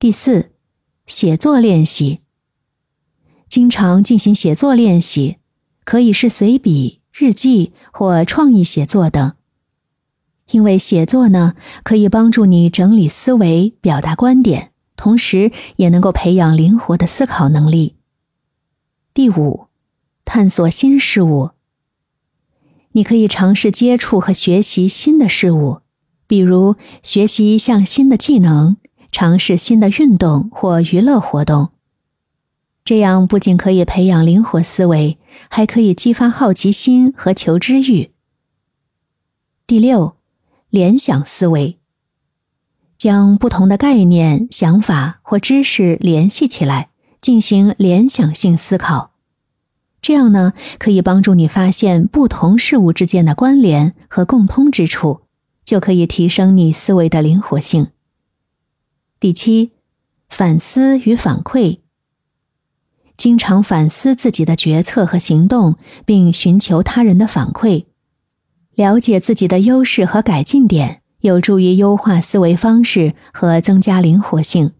[0.00, 0.52] 第四，
[1.04, 2.20] 写作练习。
[3.50, 5.36] 经常进行写作练习，
[5.84, 9.34] 可以是随笔、日记或创意写作等。
[10.52, 17.96] 因为写作呢，可以帮助你整理思维、表达观点，同时也能够培养灵活的思考能力。
[19.12, 19.66] 第五，
[20.24, 21.50] 探索新事物。
[22.92, 25.82] 你可以尝试接触和学习新的事物，
[26.26, 28.78] 比如学习一项新的技能，
[29.12, 31.70] 尝试新的运动或娱乐活动。
[32.84, 38.10] 这样不仅可以培养灵活思维，还可以激发好奇心和求知欲。
[39.66, 40.16] 第六。
[40.70, 41.80] 联想思维，
[42.96, 46.90] 将不同的概念、想法或知识联系起来，
[47.20, 49.10] 进行联想性思考。
[50.00, 55.22] 这样呢，可以帮助你发现不同事物之间的关联和共通之处，
[55.64, 57.88] 就可以提升你思维的灵活性。
[59.20, 59.72] 第七，
[60.30, 61.80] 反思与反馈，
[63.18, 67.84] 经常反思自己的决策和行动，并寻求他人的反馈。
[68.74, 74.72] 了解自己的优势和改进点，有助于优化思维方式和增加灵活性。